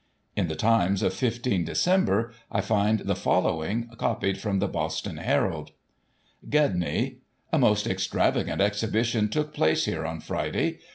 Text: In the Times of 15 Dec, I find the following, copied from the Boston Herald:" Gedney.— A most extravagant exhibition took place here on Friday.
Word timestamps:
In 0.35 0.47
the 0.47 0.55
Times 0.55 1.03
of 1.03 1.13
15 1.13 1.67
Dec, 1.67 2.31
I 2.51 2.59
find 2.59 3.01
the 3.01 3.15
following, 3.15 3.87
copied 3.99 4.39
from 4.39 4.57
the 4.57 4.67
Boston 4.67 5.17
Herald:" 5.17 5.73
Gedney.— 6.49 7.17
A 7.53 7.59
most 7.59 7.85
extravagant 7.85 8.61
exhibition 8.61 9.29
took 9.29 9.53
place 9.53 9.85
here 9.85 10.03
on 10.03 10.19
Friday. 10.19 10.79